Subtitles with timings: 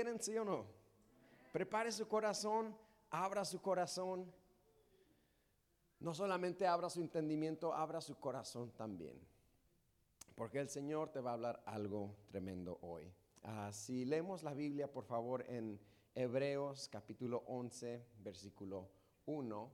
[0.00, 0.64] quieren, sí o no?
[1.52, 2.74] Prepare su corazón,
[3.10, 4.32] abra su corazón.
[5.98, 9.20] No solamente abra su entendimiento, abra su corazón también.
[10.34, 13.12] Porque el Señor te va a hablar algo tremendo hoy.
[13.42, 15.78] Ah, si leemos la Biblia, por favor, en
[16.14, 18.88] Hebreos capítulo 11, versículo
[19.26, 19.70] 1.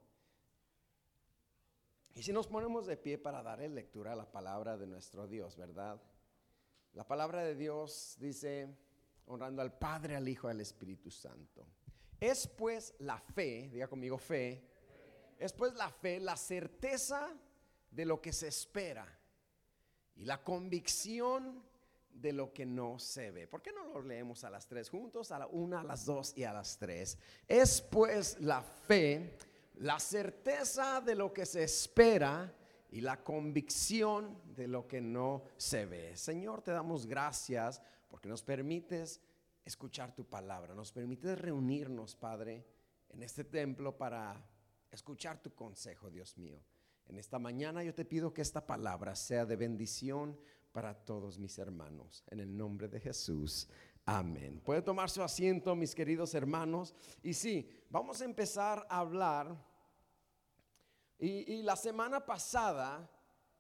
[2.17, 5.57] Y si nos ponemos de pie para darle lectura a la palabra de nuestro Dios,
[5.57, 6.03] ¿verdad?
[6.95, 8.75] La palabra de Dios dice,
[9.27, 11.67] honrando al Padre, al Hijo al Espíritu Santo.
[12.19, 14.63] Es pues la fe, diga conmigo fe,
[15.39, 17.29] es pues la fe, la certeza
[17.91, 19.07] de lo que se espera
[20.15, 21.63] y la convicción
[22.11, 23.47] de lo que no se ve.
[23.47, 25.31] ¿Por qué no lo leemos a las tres juntos?
[25.31, 27.19] A la una, a las dos y a las tres.
[27.47, 29.37] Es pues la fe,
[29.75, 32.55] la certeza de lo que se espera
[32.91, 36.17] y la convicción de lo que no se ve.
[36.17, 39.21] Señor, te damos gracias porque nos permites
[39.65, 42.65] escuchar tu palabra, nos permites reunirnos, Padre,
[43.09, 44.49] en este templo para
[44.91, 46.63] escuchar tu consejo, Dios mío.
[47.07, 50.39] En esta mañana yo te pido que esta palabra sea de bendición
[50.73, 52.25] para todos mis hermanos.
[52.29, 53.69] En el nombre de Jesús.
[54.05, 54.61] Amén.
[54.61, 56.95] Puede tomar su asiento, mis queridos hermanos.
[57.23, 59.57] Y sí, vamos a empezar a hablar.
[61.19, 63.11] Y, la semana pasada,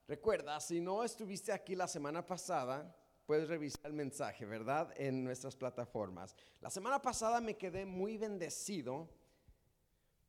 [0.07, 2.95] recuerda, si no estuviste aquí la semana pasada,
[3.27, 4.93] puedes revisar el mensaje, ¿verdad?
[4.97, 6.35] En nuestras plataformas.
[6.61, 9.09] La semana pasada me quedé muy bendecido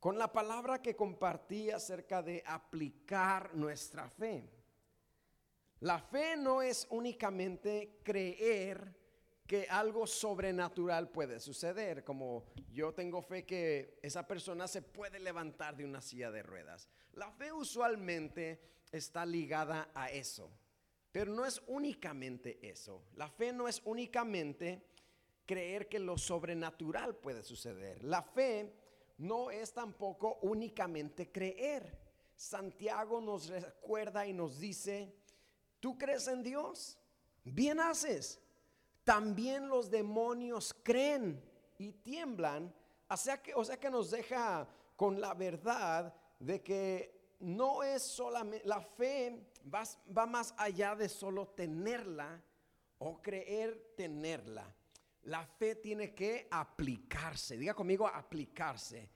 [0.00, 4.48] con la palabra que compartí acerca de aplicar nuestra fe.
[5.80, 8.96] La fe no es únicamente creer
[9.46, 15.76] que algo sobrenatural puede suceder, como yo tengo fe que esa persona se puede levantar
[15.76, 16.88] de una silla de ruedas.
[17.14, 18.60] La fe usualmente
[18.92, 20.50] está ligada a eso,
[21.12, 23.02] pero no es únicamente eso.
[23.16, 24.82] La fe no es únicamente
[25.46, 28.04] creer que lo sobrenatural puede suceder.
[28.04, 28.72] La fe
[29.18, 31.98] no es tampoco únicamente creer.
[32.36, 35.12] Santiago nos recuerda y nos dice,
[35.80, 36.98] ¿tú crees en Dios?
[37.42, 38.40] Bien haces.
[39.02, 41.42] También los demonios creen
[41.78, 42.72] y tiemblan.
[43.08, 48.02] O sea que, o sea que nos deja con la verdad de que no es
[48.02, 49.84] solamente, la fe va,
[50.16, 52.42] va más allá de solo tenerla
[52.98, 54.74] o creer tenerla.
[55.22, 57.56] La fe tiene que aplicarse.
[57.56, 59.08] Diga conmigo, aplicarse.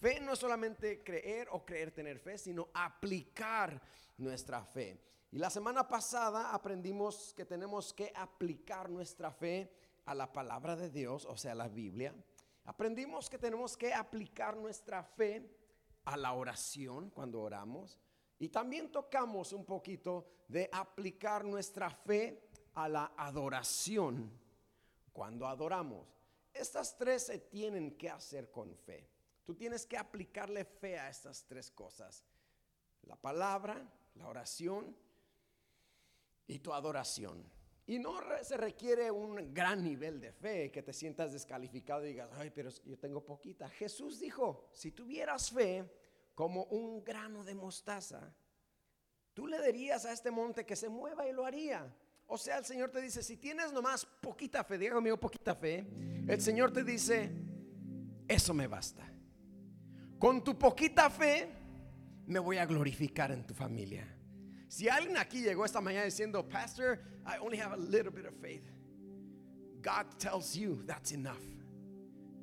[0.00, 3.80] Fe no es solamente creer o creer tener fe, sino aplicar
[4.16, 4.98] nuestra fe.
[5.30, 9.70] Y la semana pasada aprendimos que tenemos que aplicar nuestra fe
[10.06, 12.14] a la palabra de Dios, o sea, la Biblia.
[12.64, 15.59] Aprendimos que tenemos que aplicar nuestra fe
[16.04, 17.98] a la oración cuando oramos.
[18.38, 24.30] Y también tocamos un poquito de aplicar nuestra fe a la adoración
[25.12, 26.06] cuando adoramos.
[26.52, 29.08] Estas tres se tienen que hacer con fe.
[29.44, 32.24] Tú tienes que aplicarle fe a estas tres cosas.
[33.02, 34.96] La palabra, la oración
[36.46, 37.44] y tu adoración.
[37.90, 42.30] Y no se requiere un gran nivel de fe que te sientas descalificado y digas,
[42.34, 43.68] ay, pero yo tengo poquita.
[43.68, 45.84] Jesús dijo, si tuvieras fe
[46.36, 48.32] como un grano de mostaza,
[49.34, 51.92] tú le dirías a este monte que se mueva y lo haría.
[52.28, 55.84] O sea, el Señor te dice, si tienes nomás poquita fe, diga conmigo poquita fe,
[56.28, 57.28] el Señor te dice,
[58.28, 59.12] eso me basta.
[60.16, 61.50] Con tu poquita fe,
[62.26, 64.19] me voy a glorificar en tu familia.
[64.70, 68.34] Si alguien aquí llegó esta mañana diciendo, Pastor, I only have a little bit of
[68.40, 68.62] faith,
[69.82, 71.42] God tells you that's enough.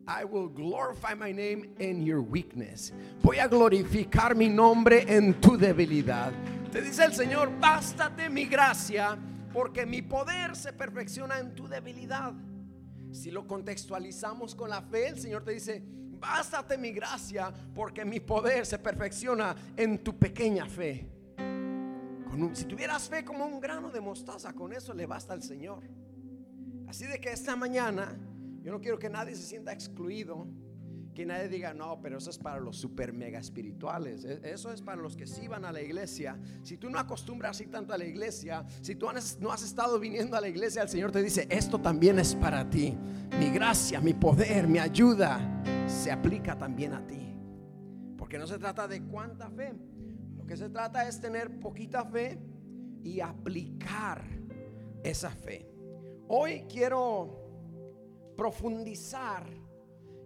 [0.06, 2.92] I will glorify my name in your weakness.
[3.24, 6.34] Voy a glorificar mi nombre en tu debilidad.
[6.70, 9.18] Te dice el Señor, bástate mi gracia
[9.54, 12.34] porque mi poder se perfecciona en tu debilidad.
[13.14, 15.82] Si lo contextualizamos con la fe, el Señor te dice,
[16.20, 21.17] bástate mi gracia porque mi poder se perfecciona en tu pequeña fe.
[22.54, 25.84] Si tuvieras fe como un grano de mostaza, con eso le basta al Señor.
[26.88, 28.18] Así de que esta mañana
[28.62, 30.48] yo no quiero que nadie se sienta excluido
[31.18, 34.24] que nadie diga, no, pero eso es para los super mega espirituales.
[34.24, 36.39] E, eso es para los que sí van a la iglesia.
[36.62, 39.07] Si tú no acostumbras ir tanto a la iglesia, si tú
[39.39, 42.69] no has estado viniendo a la iglesia, el Señor te dice, esto también es para
[42.69, 42.95] ti.
[43.39, 45.39] Mi gracia, mi poder, mi ayuda
[45.88, 47.36] se aplica también a ti.
[48.16, 49.74] Porque no se trata de cuánta fe.
[50.48, 52.40] Que se trata es tener poquita fe
[53.04, 54.24] y aplicar
[55.04, 55.70] esa fe.
[56.30, 57.48] Hoy quiero
[58.38, 59.46] profundizar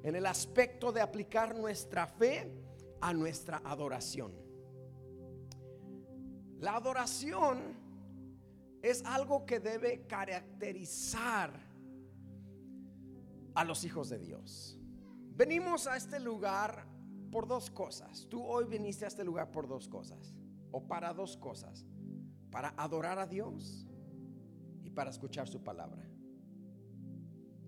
[0.03, 2.51] en el aspecto de aplicar nuestra fe
[2.99, 4.31] a nuestra adoración.
[6.59, 7.59] La adoración
[8.81, 11.51] es algo que debe caracterizar
[13.55, 14.77] a los hijos de Dios.
[15.35, 16.90] Venimos a este lugar
[17.31, 18.27] por dos cosas.
[18.29, 20.35] Tú hoy viniste a este lugar por dos cosas,
[20.71, 21.85] o para dos cosas,
[22.51, 23.87] para adorar a Dios
[24.83, 26.07] y para escuchar su palabra.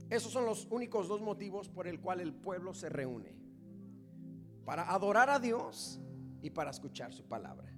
[0.09, 3.35] Esos son los únicos dos motivos por el cual el pueblo se reúne.
[4.65, 5.99] Para adorar a Dios
[6.41, 7.73] y para escuchar su palabra.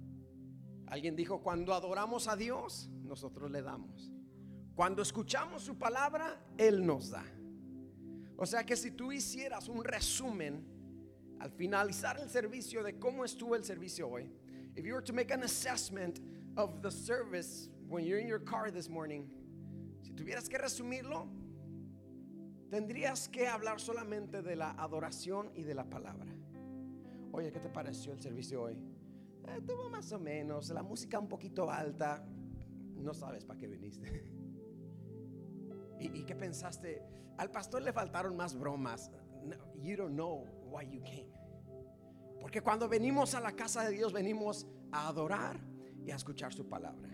[0.86, 4.12] Alguien dijo, cuando adoramos a Dios, nosotros le damos.
[4.74, 7.24] Cuando escuchamos su palabra, Él nos da.
[8.36, 10.75] O sea que si tú hicieras un resumen
[11.40, 14.30] al finalizar el servicio de cómo estuvo el servicio hoy,
[14.74, 16.20] if you were to make an assessment
[16.56, 19.28] of the service when you're in your car this morning,
[20.02, 21.28] si tuvieras que resumirlo,
[22.70, 26.32] tendrías que hablar solamente de la adoración y de la palabra.
[27.32, 28.78] Oye, ¿qué te pareció el servicio hoy?
[29.48, 32.24] Eh, tuvo más o menos, la música un poquito alta,
[32.96, 34.32] no sabes para qué viniste.
[36.00, 37.02] ¿Y, qué pensaste?
[37.38, 39.10] Al pastor le faltaron más bromas.
[39.82, 40.44] you don't know
[42.40, 45.58] Porque cuando venimos a la casa de Dios, venimos a adorar
[46.04, 47.08] y a escuchar su palabra.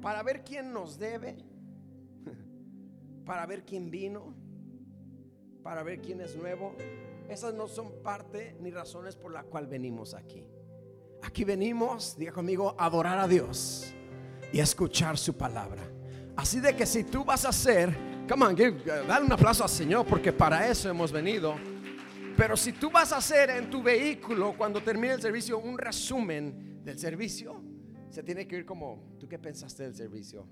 [0.00, 1.36] Para ver quién nos debe,
[3.24, 4.34] para ver quién vino,
[5.62, 6.74] para ver quién es nuevo.
[7.28, 10.44] Esas no son parte ni razones por la cual venimos aquí.
[11.22, 13.94] Aquí venimos, diga conmigo, a adorar a Dios
[14.52, 15.82] y a escuchar su palabra.
[16.36, 17.96] Así de que si tú vas a hacer,
[18.28, 21.54] come on, dale un aplauso al Señor porque para eso hemos venido.
[22.36, 26.82] Pero si tú vas a hacer en tu vehículo cuando termine el servicio un resumen
[26.84, 27.62] del servicio,
[28.10, 30.48] se tiene que ir como, ¿tú qué pensaste del servicio?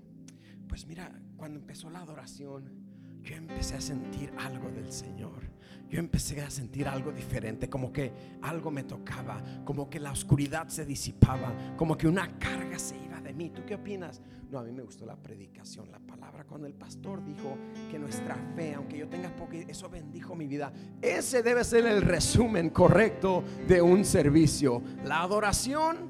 [0.67, 2.82] Pues mira, cuando empezó la adoración,
[3.23, 5.53] yo empecé a sentir algo del Señor.
[5.89, 8.11] Yo empecé a sentir algo diferente, como que
[8.41, 13.21] algo me tocaba, como que la oscuridad se disipaba, como que una carga se iba
[13.21, 13.51] de mí.
[13.51, 14.19] ¿Tú qué opinas?
[14.49, 16.45] No, a mí me gustó la predicación, la palabra.
[16.45, 17.57] Cuando el pastor dijo
[17.91, 20.73] que nuestra fe, aunque yo tenga poco, eso bendijo mi vida.
[20.99, 24.81] Ese debe ser el resumen correcto de un servicio.
[25.05, 26.09] La adoración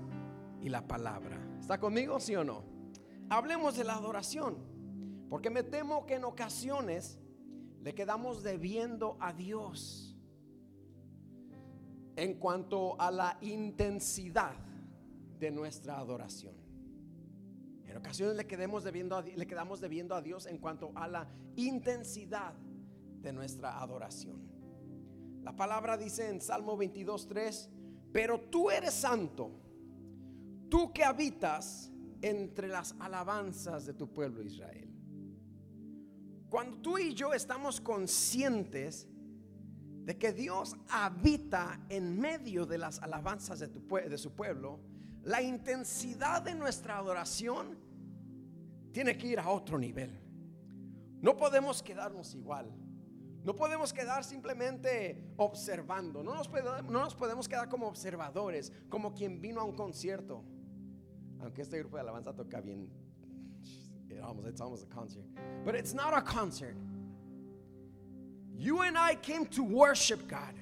[0.62, 1.38] y la palabra.
[1.60, 2.64] ¿Está conmigo, sí o no?
[3.30, 4.73] Hablemos de la adoración.
[5.34, 7.18] Porque me temo que en ocasiones
[7.82, 10.16] le quedamos debiendo a Dios
[12.16, 14.54] en cuanto a la intensidad
[15.40, 16.54] de nuestra adoración.
[17.84, 21.28] En ocasiones le, quedamos debiendo a, le quedamos debiendo a Dios en cuanto a la
[21.56, 22.54] intensidad
[23.20, 24.40] de nuestra adoración.
[25.42, 27.70] La palabra dice en Salmo 22.3,
[28.12, 29.50] pero tú eres santo,
[30.70, 31.92] tú que habitas
[32.22, 34.93] entre las alabanzas de tu pueblo Israel.
[36.54, 39.08] Cuando tú y yo estamos conscientes
[40.06, 44.80] de que Dios habita en medio de las alabanzas de, tu, de su pueblo,
[45.24, 47.76] la intensidad de nuestra adoración
[48.92, 50.12] tiene que ir a otro nivel.
[51.22, 52.72] No podemos quedarnos igual.
[53.44, 56.22] No podemos quedar simplemente observando.
[56.22, 60.44] No nos, no nos podemos quedar como observadores, como quien vino a un concierto.
[61.40, 62.92] Aunque este grupo de alabanza toca bien.
[64.46, 65.24] It's almost a concert.
[65.66, 66.76] But it's not a concert.
[68.56, 70.54] You and I came to worship God.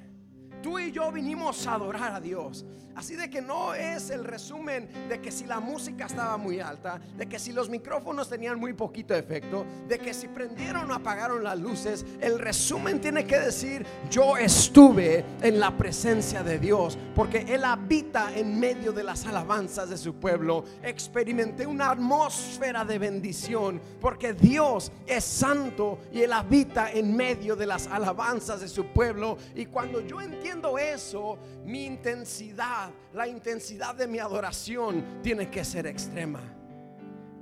[0.62, 2.66] Tú y yo vinimos a adorar a Dios.
[2.96, 7.00] Así de que no es el resumen de que si la música estaba muy alta,
[7.18, 11.44] de que si los micrófonos tenían muy poquito efecto, de que si prendieron o apagaron
[11.44, 12.06] las luces.
[12.20, 18.36] El resumen tiene que decir, yo estuve en la presencia de Dios, porque Él habita
[18.36, 20.66] en medio de las alabanzas de su pueblo.
[20.84, 27.68] Experimenté una atmósfera de bendición, porque Dios es santo y Él habita en medio de
[27.68, 29.38] las alabanzas de su pueblo.
[29.56, 30.41] Y cuando yo entiendo
[30.78, 36.42] eso, mi intensidad, la intensidad de mi adoración tiene que ser extrema,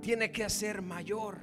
[0.02, 1.40] tiene que ser mayor.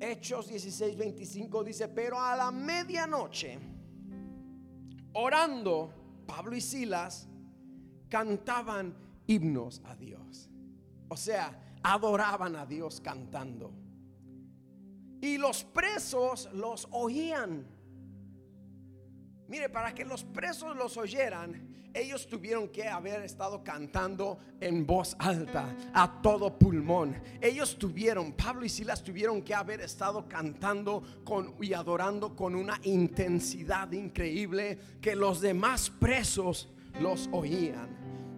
[0.00, 3.58] Hechos 16, 25 dice, pero a la medianoche,
[5.12, 5.92] orando,
[6.26, 7.28] Pablo y Silas
[8.08, 8.94] cantaban
[9.26, 10.48] himnos a Dios.
[11.08, 13.72] O sea, adoraban a Dios cantando.
[15.20, 17.79] Y los presos los oían.
[19.50, 25.16] Mire, para que los presos los oyeran, ellos tuvieron que haber estado cantando en voz
[25.18, 27.20] alta, a todo pulmón.
[27.40, 31.02] Ellos tuvieron, Pablo y Silas tuvieron que haber estado cantando
[31.60, 36.68] y adorando con una intensidad increíble que los demás presos
[37.00, 37.88] los oían.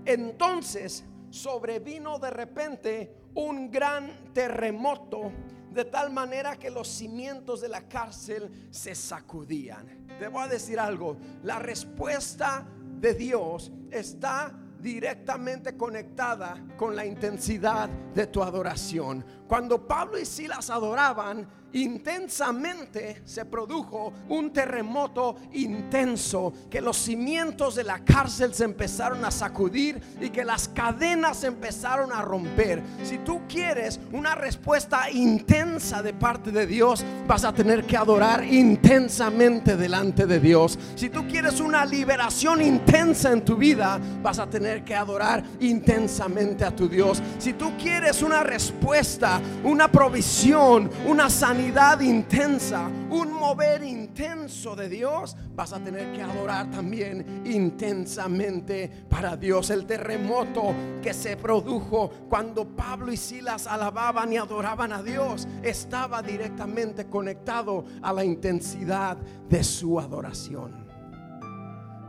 [0.06, 5.30] Entonces sobrevino de repente un gran terremoto
[5.70, 10.78] de tal manera que los cimientos de la cárcel se sacudían te voy a decir
[10.78, 11.16] algo.
[11.42, 12.64] La respuesta
[13.00, 19.24] de Dios está directamente conectada con la intensidad de tu adoración.
[19.52, 27.84] Cuando Pablo y Silas adoraban, intensamente se produjo un terremoto intenso, que los cimientos de
[27.84, 32.82] la cárcel se empezaron a sacudir y que las cadenas empezaron a romper.
[33.02, 38.44] Si tú quieres una respuesta intensa de parte de Dios, vas a tener que adorar
[38.44, 40.78] intensamente delante de Dios.
[40.94, 46.64] Si tú quieres una liberación intensa en tu vida, vas a tener que adorar intensamente
[46.64, 47.22] a tu Dios.
[47.38, 55.36] Si tú quieres una respuesta, una provisión, una sanidad, intensa, un mover intenso de Dios,
[55.54, 59.70] vas a tener que adorar también intensamente para Dios.
[59.70, 66.22] El terremoto que se produjo cuando Pablo y Silas alababan y adoraban a Dios estaba
[66.22, 70.82] directamente conectado a la intensidad de su adoración.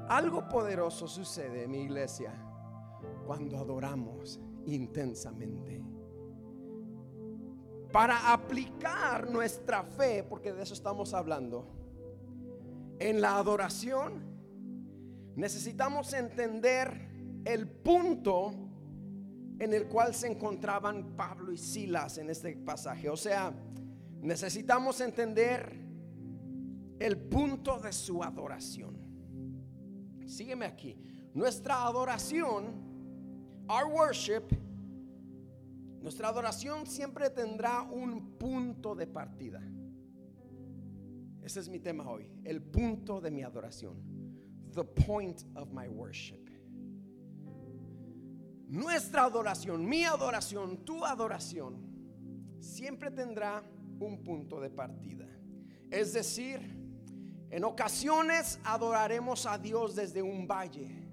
[0.10, 2.34] Algo poderoso sucede en mi iglesia
[3.26, 5.83] cuando adoramos intensamente
[7.94, 11.68] para aplicar nuestra fe, porque de eso estamos hablando,
[13.00, 14.24] en la adoración,
[15.36, 17.12] necesitamos entender
[17.46, 18.52] el punto
[19.60, 23.10] en el cual se encontraban Pablo y Silas en este pasaje.
[23.10, 23.54] O sea,
[24.22, 25.72] necesitamos entender
[27.00, 28.98] el punto de su adoración.
[30.26, 30.98] Sígueme aquí.
[31.36, 32.74] Nuestra adoración,
[33.70, 34.63] our worship,
[36.04, 39.62] nuestra adoración siempre tendrá un punto de partida.
[41.42, 44.04] Ese es mi tema hoy, el punto de mi adoración.
[44.74, 46.44] The point of my worship.
[48.68, 51.78] Nuestra adoración, mi adoración, tu adoración,
[52.60, 53.64] siempre tendrá
[53.98, 55.26] un punto de partida.
[55.90, 56.60] Es decir,
[57.50, 61.08] en ocasiones adoraremos a Dios desde un valle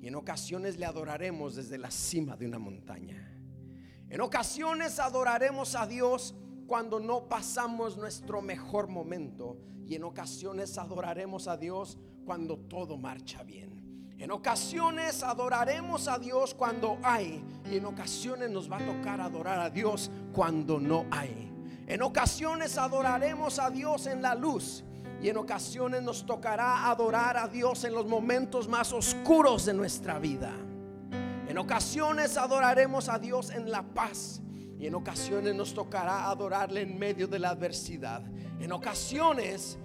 [0.00, 3.32] y en ocasiones le adoraremos desde la cima de una montaña.
[4.12, 6.34] En ocasiones adoraremos a Dios
[6.66, 13.42] cuando no pasamos nuestro mejor momento y en ocasiones adoraremos a Dios cuando todo marcha
[13.42, 14.12] bien.
[14.18, 19.58] En ocasiones adoraremos a Dios cuando hay y en ocasiones nos va a tocar adorar
[19.58, 21.50] a Dios cuando no hay.
[21.86, 24.84] En ocasiones adoraremos a Dios en la luz
[25.22, 30.18] y en ocasiones nos tocará adorar a Dios en los momentos más oscuros de nuestra
[30.18, 30.52] vida.
[31.52, 34.40] En ocasiones adoraremos a Dios en la paz
[34.78, 38.22] y en ocasiones nos tocará adorarle en medio de la adversidad.
[38.58, 39.78] En ocasiones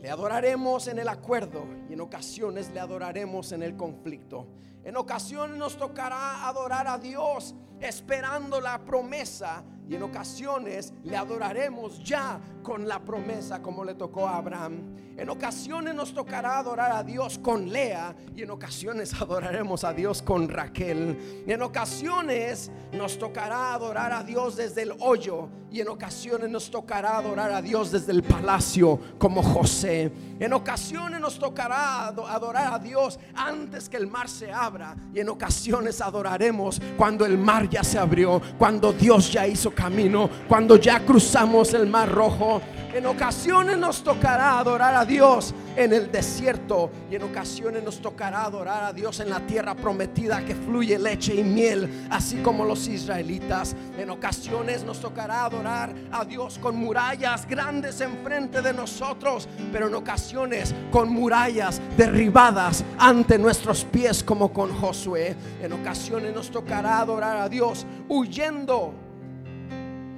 [0.00, 4.46] le adoraremos en el acuerdo y en ocasiones le adoraremos en el conflicto.
[4.86, 12.02] En ocasiones nos tocará adorar a Dios esperando la promesa y en ocasiones le adoraremos
[12.04, 14.94] ya con la promesa como le tocó a Abraham.
[15.16, 20.22] En ocasiones nos tocará adorar a Dios con Lea y en ocasiones adoraremos a Dios
[20.22, 21.44] con Raquel.
[21.46, 27.18] En ocasiones nos tocará adorar a Dios desde el hoyo y en ocasiones nos tocará
[27.18, 30.12] adorar a Dios desde el palacio como José.
[30.38, 34.75] En ocasiones nos tocará adorar a Dios antes que el mar se abra
[35.14, 40.28] y en ocasiones adoraremos cuando el mar ya se abrió, cuando Dios ya hizo camino,
[40.48, 42.60] cuando ya cruzamos el mar rojo.
[42.96, 48.44] En ocasiones nos tocará adorar a Dios en el desierto y en ocasiones nos tocará
[48.44, 52.88] adorar a Dios en la tierra prometida que fluye leche y miel, así como los
[52.88, 53.76] israelitas.
[53.98, 59.94] En ocasiones nos tocará adorar a Dios con murallas grandes enfrente de nosotros, pero en
[59.94, 65.36] ocasiones con murallas derribadas ante nuestros pies como con Josué.
[65.62, 68.94] En ocasiones nos tocará adorar a Dios huyendo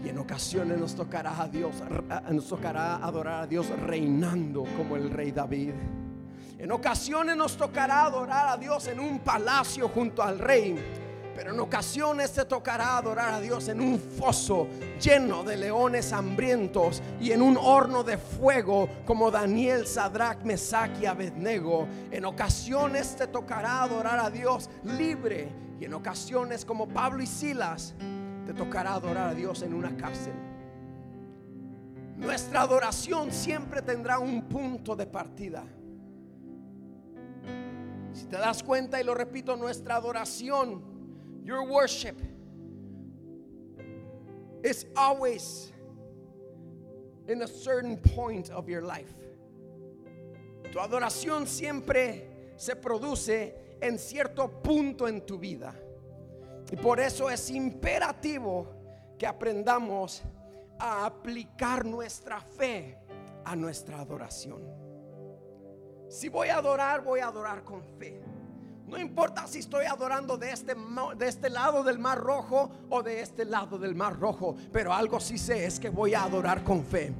[0.04, 1.74] y en ocasiones nos tocará a Dios,
[2.30, 5.72] nos tocará adorar a Dios reinando como el rey David.
[6.58, 10.76] En ocasiones nos tocará adorar a Dios en un palacio junto al rey.
[11.38, 14.66] Pero en ocasiones te tocará adorar a Dios en un foso
[15.00, 21.06] lleno de leones hambrientos y en un horno de fuego como Daniel, Sadrach, Mesach y
[21.06, 21.86] Abednego.
[22.10, 27.94] En ocasiones te tocará adorar a Dios libre y en ocasiones como Pablo y Silas
[28.44, 30.34] te tocará adorar a Dios en una cárcel.
[32.16, 35.64] Nuestra adoración siempre tendrá un punto de partida.
[38.12, 40.97] Si te das cuenta y lo repito, nuestra adoración,
[41.48, 42.20] your worship,
[44.62, 45.72] is always
[47.26, 49.14] in a certain point of your life.
[50.70, 55.74] Tu adoración siempre se produce en cierto punto en tu vida.
[56.70, 58.66] Y por eso es imperativo
[59.18, 60.20] que aprendamos
[60.78, 62.98] a aplicar nuestra fe
[63.46, 64.60] a nuestra adoración.
[66.10, 68.20] Si voy a adorar, voy a adorar con fe.
[68.88, 73.20] No importa si estoy adorando de este, de este lado del mar rojo o de
[73.20, 76.82] este lado del mar rojo, pero algo sí sé es que voy a adorar con
[76.82, 77.12] fe.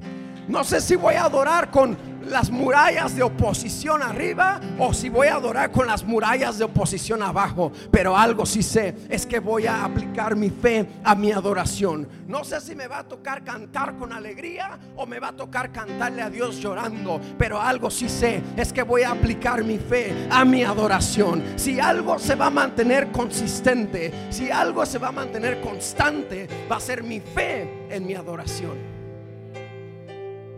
[0.47, 1.95] No sé si voy a adorar con
[2.25, 7.21] las murallas de oposición arriba o si voy a adorar con las murallas de oposición
[7.21, 7.71] abajo.
[7.91, 12.07] Pero algo sí sé es que voy a aplicar mi fe a mi adoración.
[12.27, 15.71] No sé si me va a tocar cantar con alegría o me va a tocar
[15.71, 17.21] cantarle a Dios llorando.
[17.37, 21.43] Pero algo sí sé es que voy a aplicar mi fe a mi adoración.
[21.59, 26.77] Si algo se va a mantener consistente, si algo se va a mantener constante, va
[26.77, 28.77] a ser mi fe en mi adoración.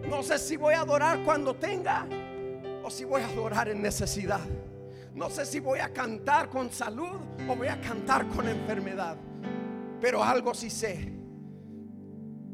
[0.08, 2.05] No sé si voy a adorar cuando tenga
[2.84, 4.41] o si voy a adorar en necesidad.
[5.15, 9.17] No sé si voy a cantar con salud o voy a cantar con enfermedad.
[10.00, 11.12] Pero algo sí sé.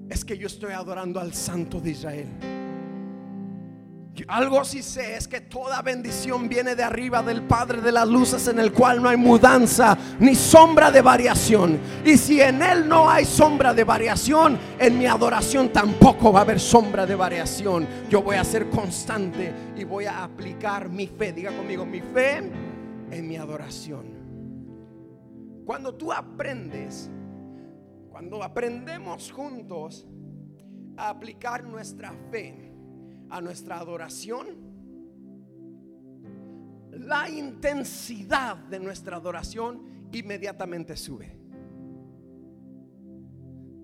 [0.08, 2.30] Es que yo estoy adorando al Santo de Israel.
[4.28, 8.48] Algo sí sé es que toda bendición viene de arriba del Padre de las luces
[8.48, 11.80] en el cual no hay mudanza ni sombra de variación.
[12.04, 16.42] Y si en Él no hay sombra de variación, en mi adoración tampoco va a
[16.44, 17.88] haber sombra de variación.
[18.10, 21.34] Yo voy a ser constante y voy a aplicar mi fe.
[21.34, 22.38] Diga conmigo, mi fe
[23.12, 24.18] en mi adoración.
[25.66, 27.12] Cuando tú aprendes,
[28.10, 30.08] cuando aprendemos juntos
[30.96, 32.67] a aplicar nuestra fe,
[33.30, 34.48] a nuestra adoración,
[36.92, 41.38] la intensidad de nuestra adoración inmediatamente sube.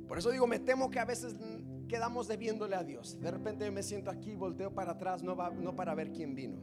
[0.08, 1.36] Por eso digo, me temo que a veces
[1.88, 3.20] quedamos debiéndole a Dios.
[3.20, 6.60] De repente me siento aquí, volteo para atrás, no, va, no para ver quién vino.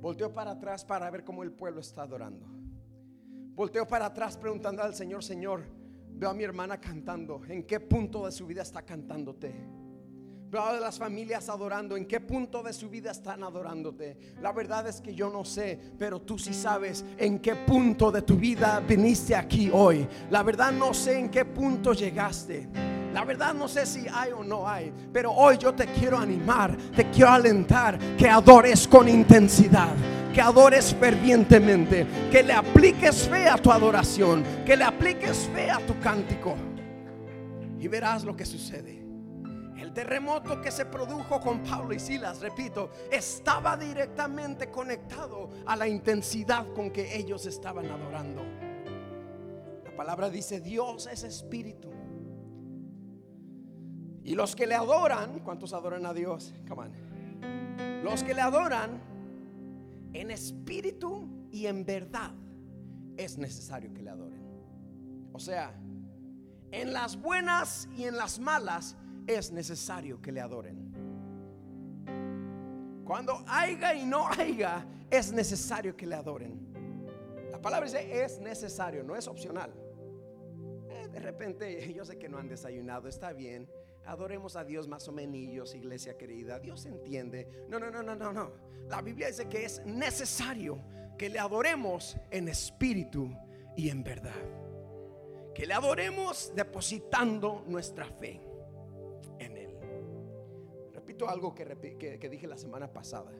[0.00, 2.46] Volteo para atrás para ver cómo el pueblo está adorando.
[3.54, 5.64] Volteo para atrás preguntando al Señor, Señor,
[6.14, 7.42] veo a mi hermana cantando.
[7.48, 9.54] ¿En qué punto de su vida está cantándote?
[10.52, 14.18] De las familias adorando, en qué punto de su vida están adorándote.
[14.42, 18.20] La verdad es que yo no sé, pero tú sí sabes en qué punto de
[18.20, 20.06] tu vida viniste aquí hoy.
[20.30, 22.68] La verdad no sé en qué punto llegaste.
[23.14, 26.76] La verdad no sé si hay o no hay, pero hoy yo te quiero animar,
[26.94, 29.94] te quiero alentar que adores con intensidad,
[30.34, 35.78] que adores fervientemente, que le apliques fe a tu adoración, que le apliques fe a
[35.78, 36.54] tu cántico.
[37.80, 39.01] Y verás lo que sucede
[39.92, 46.72] terremoto que se produjo con Pablo y Silas, repito, estaba directamente conectado a la intensidad
[46.72, 48.42] con que ellos estaban adorando.
[49.84, 51.90] La palabra dice, Dios es espíritu.
[54.24, 56.54] Y los que le adoran, ¿cuántos adoran a Dios?
[56.68, 56.90] Come.
[58.02, 59.02] Los que le adoran
[60.12, 62.32] en espíritu y en verdad
[63.16, 64.42] es necesario que le adoren.
[65.32, 65.74] O sea,
[66.70, 70.92] en las buenas y en las malas es necesario que le adoren.
[73.04, 76.72] Cuando haya y no haya, es necesario que le adoren.
[77.50, 79.72] La palabra dice es necesario, no es opcional.
[80.88, 83.68] Eh, de repente, yo sé que no han desayunado, está bien.
[84.04, 86.58] Adoremos a Dios más o menos, iglesia querida.
[86.58, 87.66] Dios entiende.
[87.68, 88.52] No, no, no, no, no, no.
[88.88, 90.80] La Biblia dice que es necesario
[91.16, 93.30] que le adoremos en espíritu
[93.76, 94.34] y en verdad.
[95.54, 98.51] Que le adoremos depositando nuestra fe
[101.28, 103.32] algo que, que, dije la semana pasada,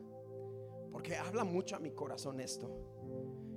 [0.90, 2.70] porque habla mucho a mi corazón esto.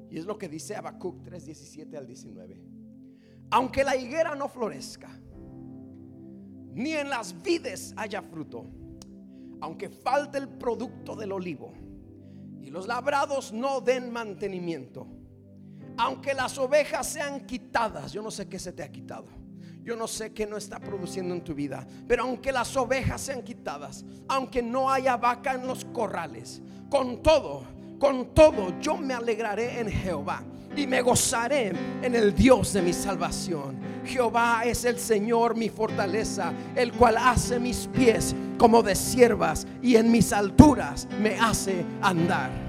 [0.10, 2.62] Y es lo que dice Habacuc 3, 17 al 19.
[3.52, 5.10] Aunque la higuera no florezca,
[6.74, 8.66] ni en las vides haya fruto,
[9.62, 11.74] aunque falte el producto del olivo,
[12.62, 15.08] y los labrados no den mantenimiento,
[15.98, 19.45] aunque las ovejas sean quitadas, yo no sé qué se te ha quitado
[19.86, 23.44] yo no sé qué no está produciendo en tu vida, pero aunque las ovejas sean
[23.44, 27.64] quitadas, aunque no haya vaca en los corrales, con todo,
[28.00, 30.44] con todo yo me alegraré en Jehová
[30.76, 31.72] y me gozaré
[32.02, 33.78] en el Dios de mi salvación.
[34.04, 39.98] Jehová es el Señor mi fortaleza, el cual hace mis pies como de siervas y
[39.98, 42.65] en mis alturas me hace andar.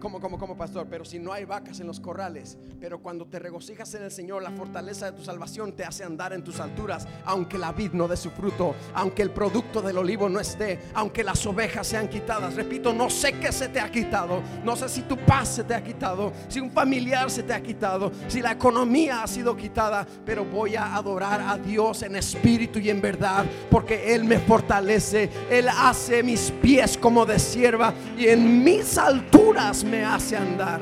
[0.00, 3.38] Como, como, como pastor, pero si no hay vacas en los corrales, pero cuando te
[3.38, 7.08] regocijas en el Señor, la fortaleza de tu salvación te hace andar en tus alturas,
[7.24, 11.24] aunque la vid no dé su fruto, aunque el producto del olivo no esté, aunque
[11.24, 12.54] las ovejas sean quitadas.
[12.54, 15.74] Repito, no sé qué se te ha quitado, no sé si tu paz se te
[15.74, 20.06] ha quitado, si un familiar se te ha quitado, si la economía ha sido quitada,
[20.24, 25.30] pero voy a adorar a Dios en espíritu y en verdad, porque Él me fortalece,
[25.50, 30.80] Él hace mis pies como de sierva y en mis alturas me hace andar.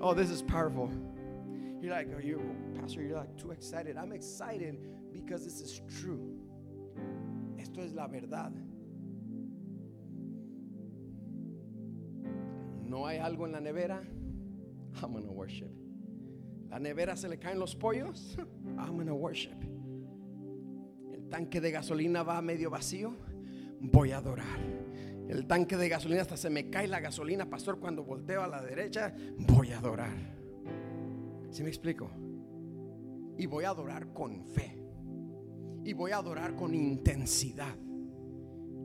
[0.00, 0.90] Oh, this is powerful.
[1.80, 2.40] You're like, are you,
[2.80, 3.96] Pastor, you're like too excited.
[3.96, 4.78] I'm excited
[5.12, 6.36] because this is true.
[7.58, 8.52] Esto es la verdad.
[12.84, 14.04] No hay algo en la nevera.
[15.02, 15.70] I'm gonna worship.
[16.70, 18.36] La nevera se le caen los pollos.
[18.78, 19.60] I'm gonna worship.
[21.12, 23.14] El tanque de gasolina va medio vacío.
[23.80, 24.58] Voy a adorar.
[25.28, 28.62] El tanque de gasolina hasta se me cae la gasolina, pastor, cuando volteo a la
[28.62, 30.16] derecha, voy a adorar.
[31.50, 32.10] ¿Sí me explico?
[33.36, 34.82] Y voy a adorar con fe.
[35.84, 37.76] Y voy a adorar con intensidad.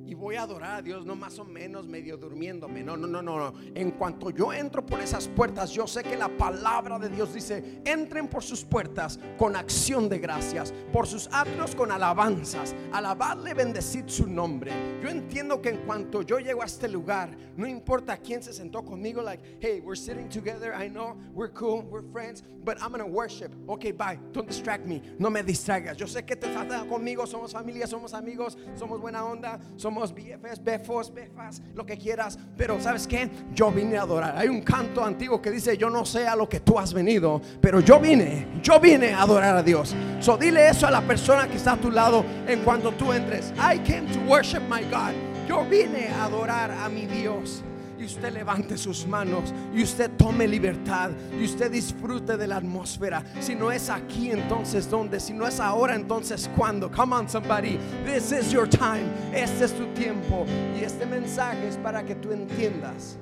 [0.06, 2.84] Y voy a adorar a Dios, no más o menos medio durmiéndome.
[2.84, 3.54] No, no, no, no.
[3.74, 7.82] En cuanto yo entro por esas puertas, yo sé que la palabra de Dios dice,
[7.86, 12.76] entren por sus puertas con acción de gracias, por sus atrios con alabanzas.
[12.92, 14.72] Alabadle, bendecid su nombre.
[15.02, 18.84] Yo entiendo que en cuanto yo llego a este lugar, no importa quién se sentó
[18.84, 23.06] conmigo, like, hey, we're sitting together, I know, we're cool, we're friends, but I'm gonna
[23.06, 23.52] worship.
[23.70, 25.96] Okay, bye, don't distract me, no me distraigas.
[25.98, 30.12] Yo sé que te trata conmigo, somos familia, somos amigos, somos buena onda, somos somos
[30.12, 32.40] BFs, befos, befas, lo que quieras.
[32.58, 33.30] Pero ¿sabes qué?
[33.54, 34.36] Yo vine a adorar.
[34.36, 37.40] Hay un canto antiguo que dice, yo no sé a lo que tú has venido,
[37.62, 39.96] pero yo vine, yo vine a adorar a Dios.
[40.20, 43.54] So dile eso a la persona que está a tu lado en cuanto tú entres.
[43.58, 45.14] I came to worship my God.
[45.48, 47.64] Yo vine a adorar a mi Dios
[48.04, 53.24] y usted levante sus manos y usted tome libertad y usted disfrute de la atmósfera.
[53.40, 55.22] Si no es aquí, entonces ¿dónde?
[55.22, 56.92] Si no es ahora, entonces ¿cuándo?
[56.92, 59.06] Come on somebody, this is your time.
[59.34, 60.46] Este es tu tiempo
[60.78, 63.18] y este mensaje es para que tú entiendas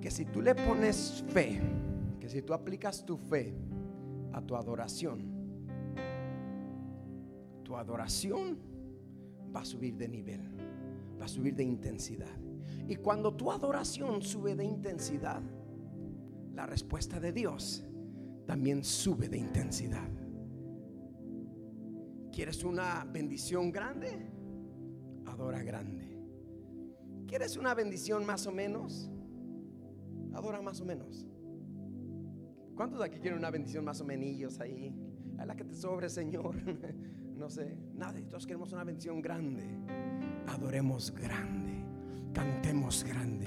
[0.00, 1.60] que si tú le pones fe,
[2.20, 3.52] que si tú aplicas tu fe
[4.32, 5.24] a tu adoración,
[7.64, 8.58] tu adoración
[9.54, 10.40] va a subir de nivel,
[11.20, 12.49] va a subir de intensidad.
[12.90, 15.40] Y cuando tu adoración sube de intensidad,
[16.54, 17.84] la respuesta de Dios
[18.48, 20.10] también sube de intensidad.
[22.32, 24.32] ¿Quieres una bendición grande?
[25.26, 26.18] Adora grande.
[27.28, 29.08] ¿Quieres una bendición más o menos?
[30.34, 31.28] Adora más o menos.
[32.74, 34.92] ¿Cuántos de aquí quieren una bendición más o menos ahí?
[35.38, 36.56] A la que te sobre, Señor.
[37.36, 37.78] no sé.
[37.94, 38.24] Nadie.
[38.24, 39.78] Todos queremos una bendición grande.
[40.48, 41.79] Adoremos grande
[42.32, 43.46] cantemos grande.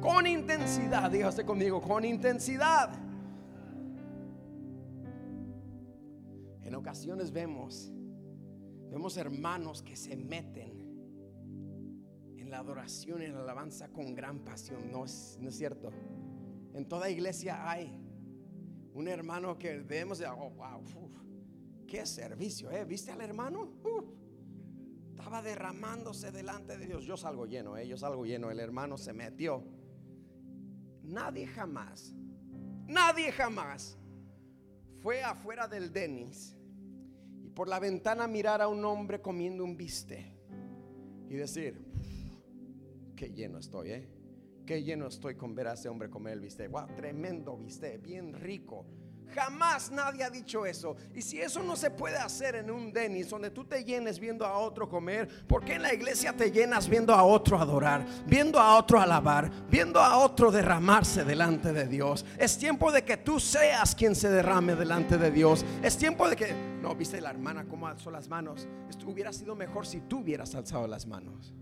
[0.00, 2.92] Con intensidad, dígase conmigo, con intensidad.
[6.62, 7.92] En ocasiones vemos,
[8.90, 10.86] vemos hermanos que se meten
[12.36, 14.90] en la adoración en la alabanza con gran pasión.
[14.90, 15.90] No es, no es cierto.
[16.74, 18.00] En toda iglesia hay
[18.94, 20.82] un hermano que de, oh, wow,
[21.86, 22.84] qué servicio, ¿eh?
[22.84, 23.72] ¿Viste al hermano?
[25.16, 27.04] Estaba derramándose delante de Dios.
[27.04, 28.50] Yo salgo lleno, eh, yo salgo lleno.
[28.50, 29.64] El hermano se metió.
[31.02, 32.14] Nadie jamás,
[32.86, 33.96] nadie jamás
[35.00, 36.54] fue afuera del Denis
[37.42, 40.26] y por la ventana mirar a un hombre comiendo un bistec
[41.30, 41.80] y decir,
[43.16, 44.08] qué lleno estoy, ¿eh?
[44.66, 46.70] Qué lleno estoy con ver a ese hombre comer el bistec.
[46.70, 48.84] Wow, tremendo bistec, bien rico
[49.34, 50.96] Jamás nadie ha dicho eso.
[51.14, 54.46] Y si eso no se puede hacer en un Denis donde tú te llenes viendo
[54.46, 58.58] a otro comer, ¿por qué en la iglesia te llenas viendo a otro adorar, viendo
[58.58, 62.24] a otro alabar, viendo a otro derramarse delante de Dios?
[62.38, 65.64] Es tiempo de que tú seas quien se derrame delante de Dios.
[65.82, 68.68] Es tiempo de que, no, viste la hermana cómo alzó las manos.
[69.06, 71.52] Hubiera sido mejor si tú hubieras alzado las manos.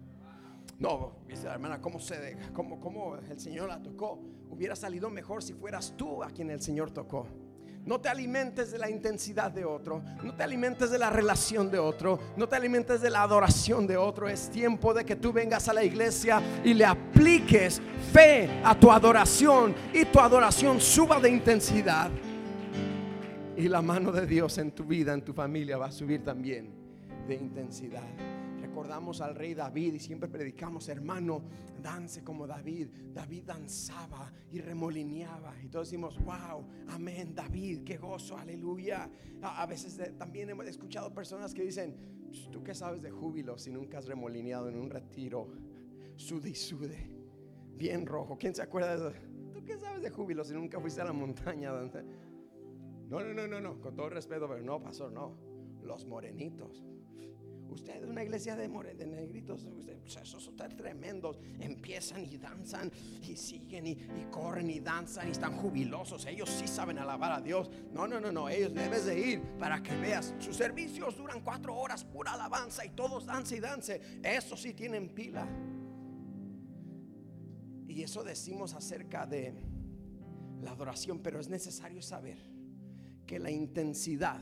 [0.79, 4.21] No, viste la hermana cómo se, cómo, cómo el Señor la tocó.
[4.51, 7.27] Hubiera salido mejor si fueras tú a quien el Señor tocó.
[7.87, 10.03] No te alimentes de la intensidad de otro.
[10.23, 12.19] No te alimentes de la relación de otro.
[12.37, 14.29] No te alimentes de la adoración de otro.
[14.29, 18.91] Es tiempo de que tú vengas a la iglesia y le apliques fe a tu
[18.91, 22.11] adoración y tu adoración suba de intensidad.
[23.57, 26.71] Y la mano de Dios en tu vida, en tu familia va a subir también
[27.29, 28.03] de intensidad
[28.85, 31.43] recordamos al rey David y siempre predicamos, hermano,
[31.83, 32.89] dance como David.
[33.15, 35.55] David danzaba y remolineaba.
[35.63, 39.09] Y todos decimos, wow, amén, David, qué gozo, aleluya.
[39.41, 41.97] A, veces también hemos escuchado personas que dicen,
[42.53, 45.49] tú qué sabes de júbilo si nunca has remolineado en un retiro,
[46.17, 47.11] sude y sude,
[47.79, 48.37] bien rojo.
[48.37, 49.19] ¿Quién se acuerda de eso?
[49.55, 51.73] ¿Tú qué sabes de júbilo si nunca fuiste a la montaña?
[53.09, 55.39] No, no, no, no, no, con todo respeto, pero no, pastor, no.
[55.83, 56.85] Los morenitos
[57.75, 59.67] Usted es una iglesia de, de negritos,
[60.03, 61.39] pues, esos son tremendos.
[61.59, 63.97] Empiezan y danzan y siguen y,
[64.31, 66.25] corren y danzan y están jubilosos.
[66.27, 67.71] Ellos sí saben alabar a Dios.
[67.93, 68.49] No, no, no, no.
[68.49, 70.35] Ellos debes de ir para que veas.
[70.39, 73.99] Sus servicios duran cuatro horas, pura alabanza y todos danzan y danzan.
[74.23, 75.49] Eso sí tienen pila.
[77.89, 79.55] Y eso decimos acerca de
[80.63, 82.39] la adoración, pero es necesario saber
[83.27, 84.41] que la intensidad,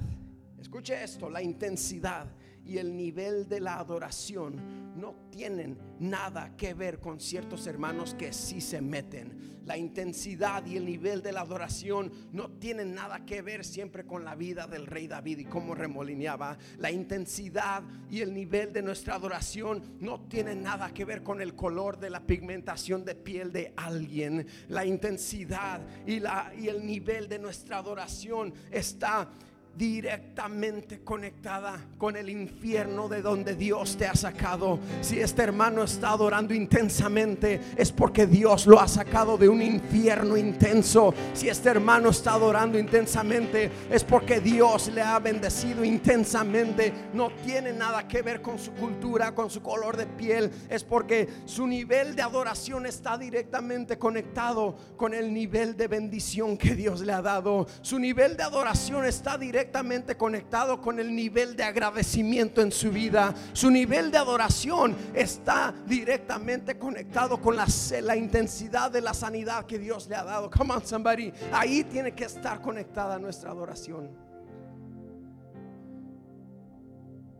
[0.58, 2.26] escuche esto, la intensidad
[2.64, 8.32] y el nivel de la adoración no tienen nada que ver con ciertos hermanos que
[8.32, 9.52] sí se meten.
[9.64, 14.24] La intensidad y el nivel de la adoración no tienen nada que ver siempre con
[14.24, 16.58] la vida del rey David y cómo remolineaba.
[16.78, 21.54] La intensidad y el nivel de nuestra adoración no tienen nada que ver con el
[21.54, 24.46] color de la pigmentación de piel de alguien.
[24.68, 29.30] La intensidad y, la, y el nivel de nuestra adoración está
[29.76, 34.78] directamente conectada con el infierno de donde Dios te ha sacado.
[35.00, 40.36] Si este hermano está adorando intensamente, es porque Dios lo ha sacado de un infierno
[40.36, 41.14] intenso.
[41.32, 46.92] Si este hermano está adorando intensamente, es porque Dios le ha bendecido intensamente.
[47.14, 50.50] No tiene nada que ver con su cultura, con su color de piel.
[50.68, 56.74] Es porque su nivel de adoración está directamente conectado con el nivel de bendición que
[56.74, 57.66] Dios le ha dado.
[57.80, 62.90] Su nivel de adoración está directamente directamente conectado con el nivel de agradecimiento en su
[62.90, 63.32] vida.
[63.52, 67.64] Su nivel de adoración está directamente conectado con la,
[68.02, 70.50] la intensidad de la sanidad que Dios le ha dado.
[70.50, 71.32] Come on, somebody.
[71.52, 74.10] Ahí tiene que estar conectada nuestra adoración.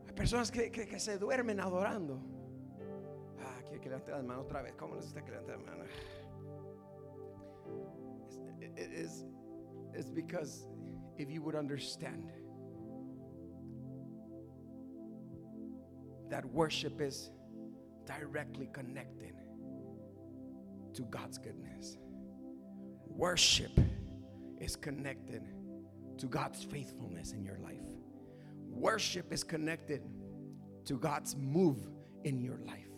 [0.06, 2.20] Hay personas que, que, se duermen adorando.
[3.40, 4.74] Ah, quiero que levante las manos otra vez.
[4.78, 5.86] ¿Cómo les gusta que levante las manos?
[9.94, 10.71] Es because
[11.18, 12.30] if you would understand
[16.30, 17.30] that worship is
[18.06, 19.34] directly connected
[20.94, 21.98] to God's goodness.
[23.06, 23.78] Worship
[24.58, 25.42] is connected
[26.18, 27.82] to God's faithfulness in your life.
[28.68, 30.02] Worship is connected
[30.86, 31.86] to God's move
[32.24, 32.88] in your life.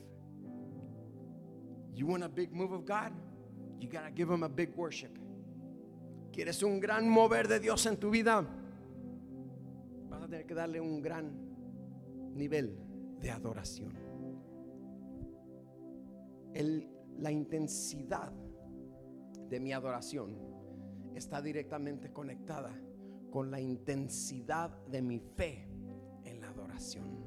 [1.93, 3.13] You want a big move of God?
[3.81, 5.19] You got to give Him a big worship.
[6.35, 8.45] ¿Quieres un gran mover de Dios en tu vida?
[10.09, 11.31] Vas a tener que darle un gran
[12.35, 12.77] nivel
[13.21, 13.95] de adoración.
[17.19, 18.33] la intensidad
[19.49, 20.37] de mi adoración
[21.15, 22.73] está directamente conectada
[23.31, 25.69] con la intensidad de mi fe
[26.25, 27.25] en la adoración.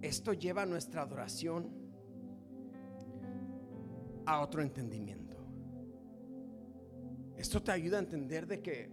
[0.00, 1.68] Esto lleva nuestra adoración
[4.24, 5.23] a otro entendimiento.
[7.36, 8.90] Esto te ayuda a entender de que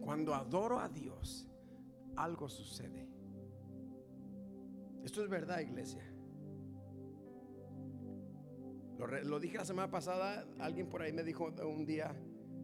[0.00, 1.48] cuando adoro a Dios,
[2.16, 3.08] algo sucede.
[5.02, 6.02] Esto es verdad, iglesia.
[8.98, 12.14] Lo, dije la semana pasada, alguien por ahí me dijo un día,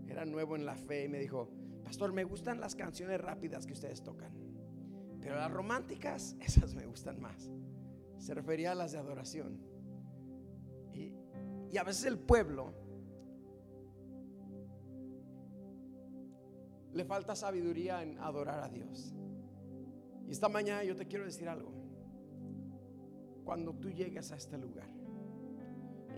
[0.09, 1.51] era nuevo en la fe, y me dijo,
[1.85, 4.33] pastor, me gustan las canciones rápidas que ustedes tocan,
[5.21, 7.51] pero las románticas, esas me gustan más.
[8.19, 9.61] Se refería a las de adoración.
[10.93, 11.15] Y,
[11.77, 12.75] a veces el pueblo
[16.93, 19.15] le falta sabiduría en adorar a Dios.
[20.27, 21.73] Y esta mañana yo te quiero decir algo.
[23.45, 24.89] Cuando tú llegues a este lugar,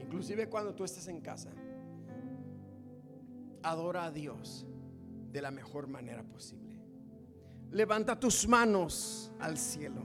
[0.01, 1.51] inclusive cuando tú estés en casa,
[3.63, 4.67] adora a Dios
[5.33, 6.79] de la mejor manera posible.
[7.71, 10.05] Levanta tus manos al cielo,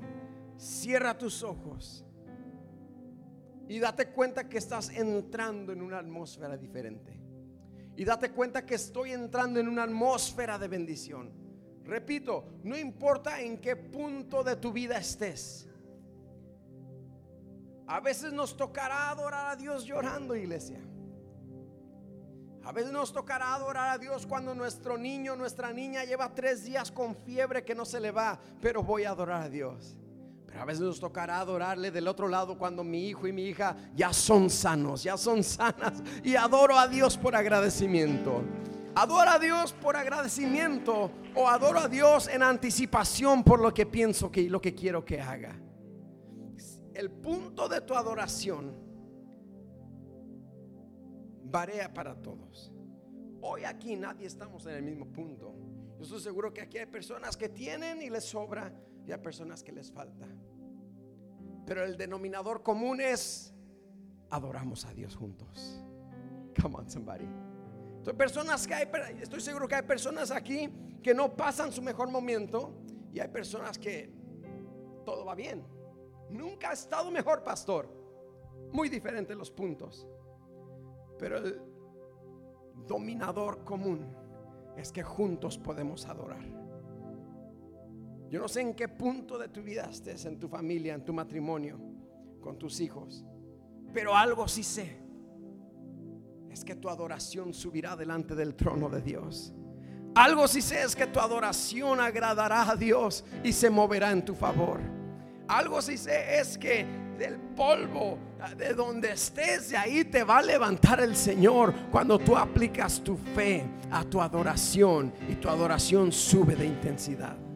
[0.57, 2.05] cierra tus ojos
[3.67, 7.18] y date cuenta que estás entrando en una atmósfera diferente
[7.99, 11.33] y date cuenta que estoy entrando en una atmósfera de bendición.
[11.83, 15.67] Repito, no importa en qué punto de tu vida estés.
[17.87, 20.79] A veces nos tocará adorar a Dios llorando, iglesia.
[22.63, 26.93] A veces nos tocará adorar a Dios cuando nuestro niño, nuestra niña lleva tres días
[26.93, 29.98] con fiebre que no se le va, pero voy a adorar a Dios.
[30.49, 33.75] Pero a veces nos tocará adorarle del otro lado cuando mi hijo y mi hija
[33.95, 36.01] ya son sanos, ya son sanas.
[36.23, 38.41] Y adoro a Dios por agradecimiento.
[38.95, 44.31] Adoro a Dios por agradecimiento o adoro a Dios en anticipación por lo que pienso
[44.31, 45.55] que lo que quiero que haga.
[46.95, 48.75] El punto de tu adoración
[51.43, 52.73] varía para todos.
[53.41, 55.53] Hoy aquí nadie estamos en el mismo punto.
[55.97, 58.73] Yo estoy seguro que aquí hay personas que tienen y les sobra
[59.09, 60.27] y hay personas que les falta.
[61.65, 63.51] Pero el denominador común es
[64.29, 65.83] adoramos a Dios juntos.
[66.61, 67.27] Come on, somebody.
[68.15, 68.87] Personas que hay,
[69.19, 70.69] estoy seguro que hay personas aquí
[71.01, 72.71] que no pasan su mejor momento
[73.11, 74.11] y hay personas que
[75.05, 75.65] todo va bien.
[76.29, 77.89] Nunca ha estado mejor, pastor.
[78.71, 80.07] Muy diferentes los puntos.
[81.17, 81.61] Pero el
[82.85, 84.15] dominador común
[84.77, 86.68] es que juntos podemos adorar.
[88.29, 91.11] Yo no sé en qué punto de tu vida estés, en tu familia, en tu
[91.11, 91.79] matrimonio,
[92.39, 93.25] con tus hijos,
[93.91, 94.97] pero algo sí sé.
[96.51, 99.53] Es que tu adoración subirá delante del trono de Dios.
[100.15, 104.35] Algo sí sé es que tu adoración agradará a Dios y se moverá en tu
[104.35, 104.79] favor.
[105.47, 106.85] Algo sí sé es que
[107.17, 108.17] del polvo,
[108.57, 113.17] de donde estés, de ahí te va a levantar el Señor cuando tú aplicas tu
[113.17, 117.48] fe a tu adoración y tu adoración sube de intensidad.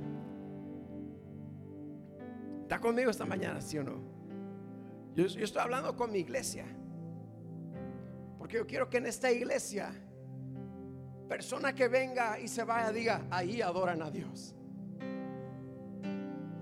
[2.74, 4.02] ¿Está conmigo esta mañana, sí o no?
[5.14, 6.66] Yo, yo estoy hablando con mi iglesia.
[8.40, 9.94] Porque yo quiero que en esta iglesia,
[11.30, 14.56] persona que venga y se vaya, diga, ahí adoran a Dios.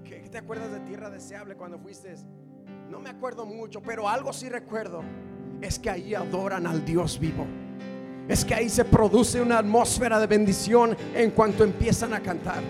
[0.04, 2.14] ¿Qué te acuerdas de tierra deseable cuando fuiste?
[2.90, 5.06] No me acuerdo mucho, pero algo sí recuerdo.
[5.62, 7.48] Es que ahí adoran al Dios vivo.
[8.28, 12.62] Es que ahí se produce una atmósfera de bendición en cuanto empiezan a cantar.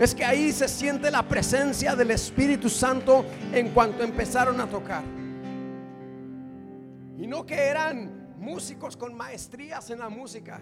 [0.00, 5.02] Es que ahí se siente la presencia del Espíritu Santo en cuanto empezaron a tocar.
[7.18, 10.58] Y no que eran músicos con maestrías en la música,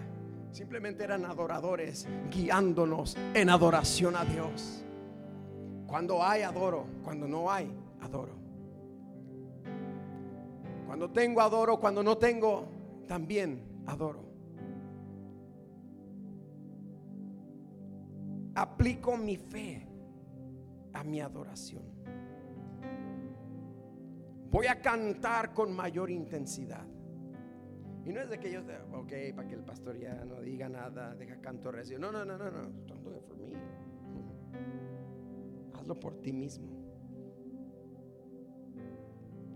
[0.51, 4.83] simplemente eran adoradores guiándonos en adoración a Dios.
[5.87, 6.85] Cuando hay, adoro.
[7.01, 8.33] Cuando no hay, adoro.
[10.85, 11.79] Cuando tengo, adoro.
[11.79, 12.67] Cuando no tengo,
[13.07, 14.28] también adoro.
[18.55, 19.87] Aplico mi fe
[20.93, 21.83] a mi adoración.
[24.51, 26.85] Voy a cantar con mayor intensidad.
[28.05, 28.61] Y no es de que yo,
[28.93, 31.99] ok, para que el pastor ya no diga nada, deja canto recio.
[31.99, 32.63] No, no, no, no, no.
[32.87, 33.53] Don't do it for me.
[35.73, 36.67] Hazlo por ti mismo.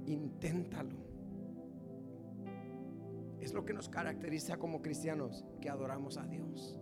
[0.05, 0.97] Inténtalo.
[3.39, 6.79] Es lo que nos caracteriza como cristianos, que adoramos a Dios.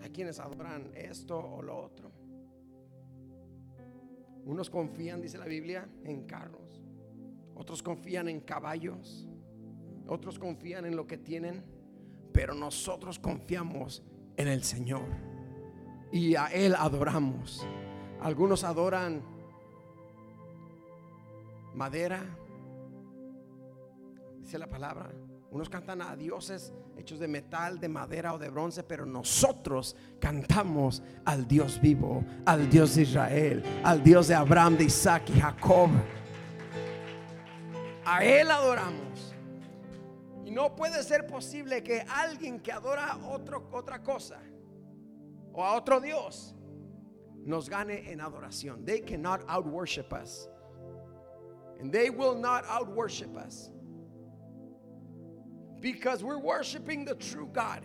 [0.00, 2.10] Hay quienes adoran esto o lo otro.
[4.44, 6.82] Unos confían, dice la Biblia, en carros.
[7.54, 9.28] Otros confían en caballos.
[10.06, 11.64] Otros confían en lo que tienen.
[12.32, 14.02] Pero nosotros confiamos
[14.36, 15.04] en el Señor.
[16.12, 17.66] Y a Él adoramos.
[18.20, 19.22] Algunos adoran
[21.74, 22.24] madera.
[24.40, 25.12] Dice la palabra.
[25.50, 31.02] Unos cantan a dioses hechos de metal, de madera o de bronce, pero nosotros cantamos
[31.24, 35.88] al Dios vivo, al Dios de Israel, al Dios de Abraham, de Isaac y Jacob.
[38.04, 39.34] A Él adoramos.
[40.44, 44.38] Y no puede ser posible que alguien que adora otro, otra cosa
[45.52, 46.54] o a otro Dios
[47.44, 48.84] nos gane en adoración.
[48.84, 50.48] They cannot out worship us.
[51.80, 53.70] And they will not out worship us.
[55.80, 57.82] Because we're worshiping the true God.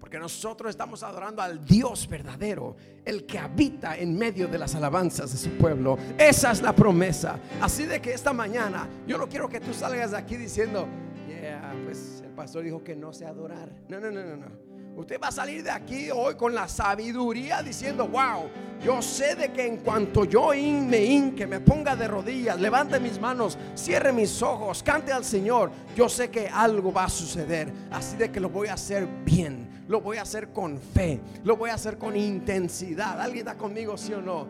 [0.00, 5.32] Porque nosotros estamos adorando al Dios verdadero, el que habita en medio de las alabanzas
[5.32, 5.98] de su pueblo.
[6.16, 7.40] Esa es la promesa.
[7.60, 10.86] Así de que esta mañana yo no quiero que tú salgas de aquí diciendo,
[11.26, 13.68] yeah, pues el pastor dijo que no sé adorar.
[13.88, 14.65] No, no, no, no, no.
[14.96, 18.48] Usted va a salir de aquí hoy con la sabiduría diciendo, wow,
[18.82, 23.20] yo sé de que en cuanto yo me hinque, me ponga de rodillas, levante mis
[23.20, 27.70] manos, cierre mis ojos, cante al Señor, yo sé que algo va a suceder.
[27.90, 31.58] Así de que lo voy a hacer bien, lo voy a hacer con fe, lo
[31.58, 33.20] voy a hacer con intensidad.
[33.20, 34.46] ¿Alguien está conmigo, sí o no?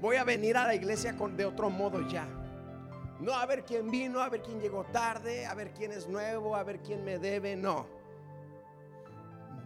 [0.00, 2.28] Voy a venir a la iglesia con, de otro modo ya.
[3.18, 6.54] No a ver quién vino, a ver quién llegó tarde, a ver quién es nuevo,
[6.54, 8.01] a ver quién me debe, no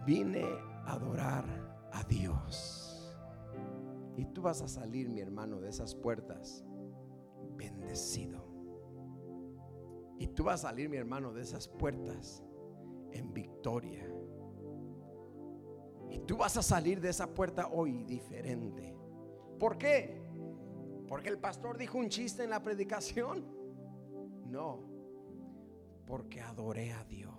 [0.07, 0.45] vine
[0.85, 1.43] a adorar
[1.91, 3.13] a Dios.
[4.15, 6.63] Y tú vas a salir, mi hermano, de esas puertas
[7.57, 8.47] bendecido.
[10.17, 12.41] Y tú vas a salir, mi hermano, de esas puertas
[13.11, 14.09] en victoria.
[16.09, 18.95] Y tú vas a salir de esa puerta hoy diferente.
[19.59, 20.25] ¿Por qué?
[21.09, 23.45] Porque el pastor dijo un chiste en la predicación.
[24.45, 24.79] No,
[26.05, 27.36] porque adoré a Dios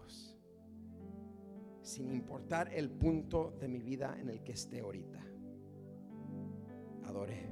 [1.89, 5.25] sin importar el punto de mi vida en el que esté ahorita.
[7.05, 7.49] Adoré.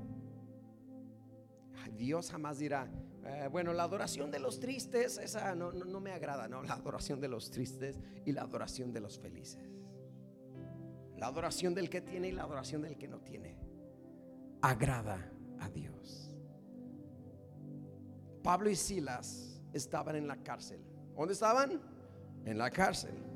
[1.97, 2.91] Dios jamás dirá,
[3.25, 7.21] eh, bueno, la adoración de los tristes, esa no, no me agrada, no, la adoración
[7.21, 9.65] de los tristes y la adoración de los felices.
[11.17, 13.57] La adoración del que tiene y la adoración del que no tiene.
[14.61, 16.37] Agrada a Dios.
[18.43, 20.81] Pablo y Silas estaban en la cárcel.
[21.17, 21.81] ¿Dónde estaban?
[22.45, 23.36] En la cárcel.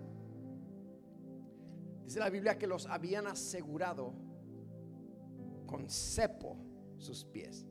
[2.10, 4.12] Dice la Biblia que los habían asegurado
[5.64, 6.56] con cepo
[6.98, 7.68] sus pies.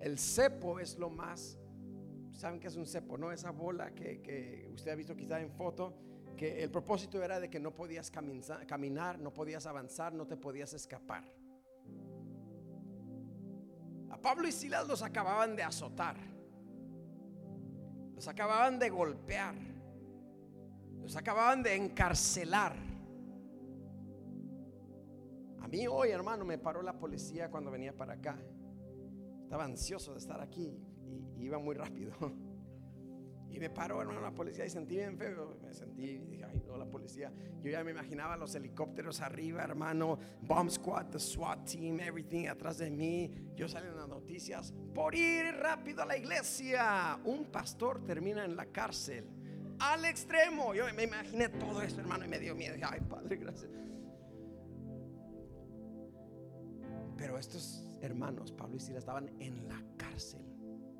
[0.00, 1.58] El cepo es lo más,
[2.32, 3.18] ¿saben qué es un cepo?
[3.18, 5.98] No, esa bola que, usted ha visto quizá en foto,
[6.34, 10.72] que el propósito era de que no podías caminar, no podías avanzar, no te podías
[10.72, 11.30] escapar.
[14.08, 16.16] A Pablo y Silas los acababan de azotar,
[18.14, 19.56] los acababan de golpear,
[21.02, 22.93] los acababan de encarcelar
[25.64, 28.38] A mí hoy, hermano, me paró la policía cuando venía para acá.
[29.42, 30.78] Estaba ansioso de estar aquí
[31.38, 32.12] y iba muy rápido.
[33.50, 35.56] Y me paró, hermano, la policía y sentí bien feo.
[35.62, 37.32] Me sentí dije, ay, no, la policía.
[37.62, 40.18] Yo ya me imaginaba los helicópteros arriba, hermano.
[40.42, 43.30] Bomb squad, the SWAT team, everything atrás de mí.
[43.54, 47.20] Yo salí en las noticias por ir rápido a la iglesia.
[47.24, 49.24] Un pastor termina en la cárcel.
[49.78, 50.74] Al extremo.
[50.74, 52.74] Yo me imaginé todo esto, hermano, y me dio miedo.
[52.82, 53.70] Ay, Padre, gracias.
[57.16, 60.42] Pero estos hermanos, Pablo y Sila, estaban en la cárcel.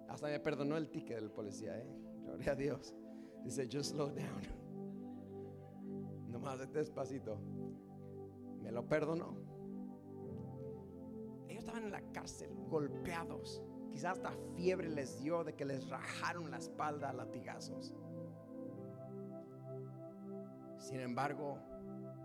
[0.09, 1.89] Hasta me perdonó el ticket del policía, ¿eh?
[2.23, 2.95] Gloria a Dios.
[3.45, 4.43] Dice, just slow down.
[6.31, 7.39] Nomás despacito.
[8.63, 9.37] Me lo perdonó.
[11.49, 13.63] Ellos estaban en la cárcel, golpeados.
[13.91, 17.95] Quizás hasta fiebre les dio de que les rajaron la espalda a latigazos.
[20.79, 21.59] Sin embargo,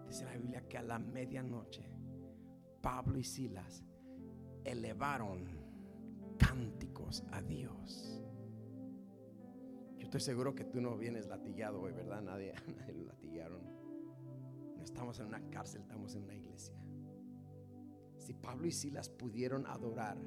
[0.08, 1.99] dice la Biblia que a la medianoche
[2.82, 3.84] Pablo y Silas
[4.64, 5.46] elevaron
[6.38, 8.24] cánticos a Dios.
[9.98, 12.22] Yo estoy seguro que tú no vienes latigado hoy, ¿verdad?
[12.22, 13.62] Nadie, nadie lo latigaron.
[14.78, 16.76] No estamos en una cárcel, estamos en una iglesia.
[18.18, 20.18] Si Pablo y Silas pudieron adorar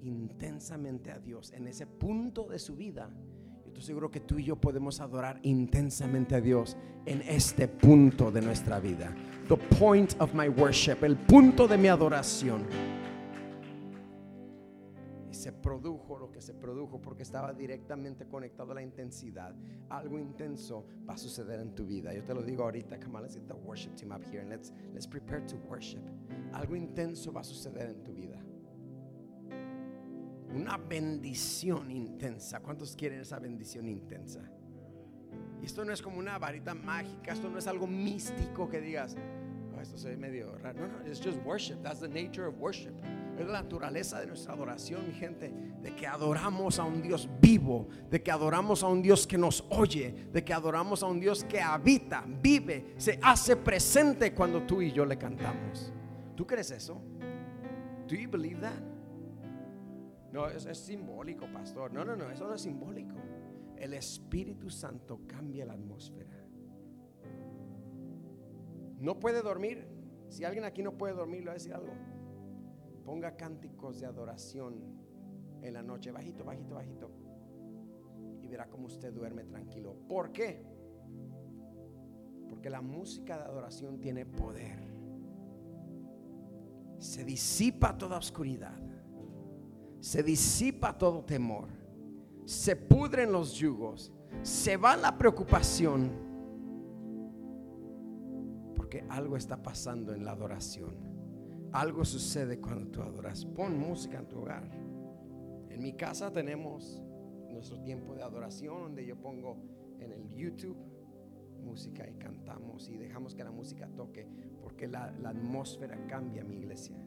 [0.00, 3.10] intensamente a Dios en ese punto de su vida,
[3.74, 8.40] estoy seguro que tú y yo podemos adorar intensamente a Dios en este punto de
[8.40, 9.12] nuestra vida.
[9.48, 12.64] The point of my worship, el punto de mi adoración
[15.32, 19.52] se produjo lo que se produjo porque estaba directamente conectado a la intensidad.
[19.88, 22.14] Algo intenso va a suceder en tu vida.
[22.14, 23.00] Yo te lo digo ahorita.
[23.00, 26.00] Come on, let's get the worship team up here and let's, let's prepare to worship.
[26.52, 28.40] Algo intenso va a suceder en tu vida.
[30.54, 32.60] Una bendición intensa.
[32.60, 34.40] ¿Cuántos quieren esa bendición intensa?
[35.62, 39.16] Esto no es como una varita mágica, esto no es algo místico que digas,
[39.74, 40.86] oh, esto se ve medio raro.
[40.86, 41.76] No, no, it's just worship.
[41.82, 42.92] That's the nature of worship.
[43.38, 45.52] Es la naturaleza de nuestra adoración, mi gente,
[45.82, 49.64] de que adoramos a un Dios vivo, de que adoramos a un Dios que nos
[49.70, 54.82] oye, de que adoramos a un Dios que habita, vive, se hace presente cuando tú
[54.82, 55.92] y yo le cantamos.
[56.36, 57.02] ¿Tú crees eso?
[58.06, 58.93] Do you believe that?
[60.34, 61.92] No, es, es simbólico, pastor.
[61.92, 63.14] No, no, no, eso no es simbólico.
[63.76, 66.44] El Espíritu Santo cambia la atmósfera.
[68.98, 69.86] No puede dormir.
[70.28, 71.92] Si alguien aquí no puede dormir, le voy a decir algo
[73.04, 74.74] ponga cánticos de adoración
[75.62, 77.10] en la noche, bajito, bajito, bajito.
[78.42, 79.94] Y verá cómo usted duerme tranquilo.
[80.08, 80.64] ¿Por qué?
[82.48, 84.78] Porque la música de adoración tiene poder.
[86.98, 88.80] Se disipa toda oscuridad.
[90.04, 91.66] Se disipa todo temor.
[92.44, 94.12] Se pudren los yugos.
[94.42, 96.10] Se va la preocupación.
[98.76, 100.94] Porque algo está pasando en la adoración.
[101.72, 103.46] Algo sucede cuando tú adoras.
[103.46, 104.70] Pon música en tu hogar.
[105.70, 107.02] En mi casa tenemos
[107.48, 109.56] nuestro tiempo de adoración donde yo pongo
[110.00, 110.76] en el YouTube
[111.62, 114.28] música y cantamos y dejamos que la música toque
[114.60, 116.98] porque la, atmósfera cambia mi iglesia.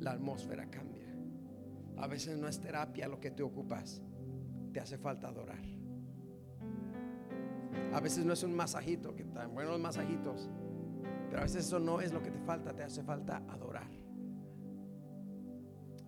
[0.00, 1.07] La atmósfera cambia.
[2.00, 4.00] A veces no es terapia lo que te ocupas,
[4.72, 5.62] te hace falta adorar.
[7.92, 10.48] A veces no es un masajito, que están buenos los masajitos,
[11.28, 13.88] pero a veces eso no es lo que te falta, te hace falta adorar.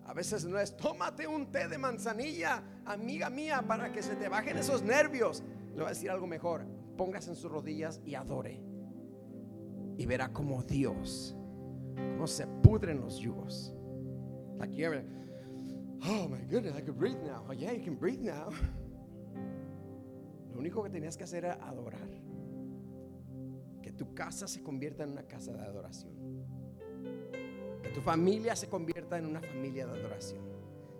[0.05, 4.27] A veces no es, tómate un té de manzanilla, amiga mía, para que se te
[4.27, 5.43] bajen esos nervios.
[5.69, 6.65] Le voy a decir algo mejor,
[6.97, 8.61] póngase en sus rodillas y adore.
[9.97, 11.35] Y verá como Dios,
[11.95, 13.73] cómo se pudren los yugos.
[14.69, 15.05] You ever,
[16.05, 17.43] oh my goodness, I can breathe now.
[17.49, 18.49] Oh yeah, you can breathe now.
[20.53, 22.09] Lo único que tenías que hacer era adorar
[24.01, 26.11] tu casa se convierta en una casa de adoración.
[27.83, 30.43] Que tu familia se convierta en una familia de adoración.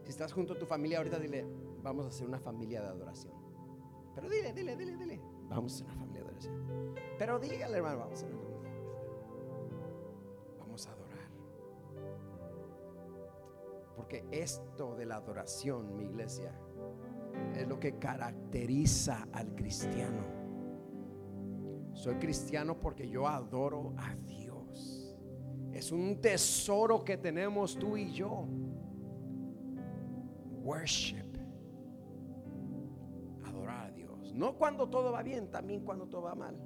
[0.04, 1.43] Si estás junto a tu familia ahorita, dile,
[1.82, 3.34] vamos a hacer una familia de adoración.
[4.14, 6.95] Pero dile, dile, dile, dile, vamos a hacer una familia de adoración.
[7.18, 8.41] Pero dígale, hermano, vamos a hacer una
[14.02, 16.52] Porque esto de la adoración, mi iglesia,
[17.54, 20.24] es lo que caracteriza al cristiano.
[21.93, 25.16] Soy cristiano porque yo adoro a Dios.
[25.72, 28.47] Es un tesoro que tenemos tú y yo.
[30.64, 31.38] Worship.
[33.45, 34.34] Adorar a Dios.
[34.34, 36.58] No cuando todo va bien, también cuando todo va mal.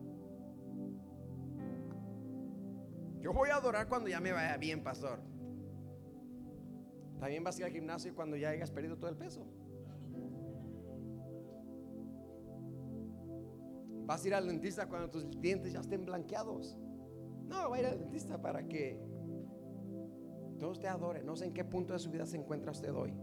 [3.19, 5.34] Yo voy a adorar cuando ya me vaya bien, pastor.
[7.25, 9.43] También vas a ir al gimnasio cuando ya hayas perdido todo el peso.
[14.05, 16.77] Vas a ir al dentista cuando tus dientes ya estén blanqueados.
[17.47, 19.01] No, va a ir al dentista para que
[20.59, 21.23] Dios te adore.
[21.23, 23.15] No sé en qué punto de su vida se encuentra usted hoy.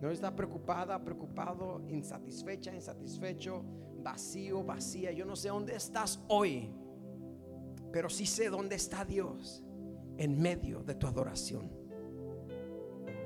[0.00, 3.66] No está preocupada, preocupado, insatisfecha, insatisfecho,
[4.02, 5.12] vacío, vacía.
[5.12, 6.72] Yo no sé dónde estás hoy,
[7.92, 9.62] pero sí sé dónde está Dios
[10.16, 11.77] en medio de tu adoración,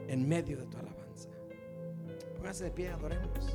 [0.08, 1.28] en medio de tu alabanza.
[2.36, 3.54] Póngase de pie, adoremos.